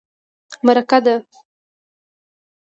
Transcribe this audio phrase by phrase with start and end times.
[0.65, 1.15] _مرکه ده.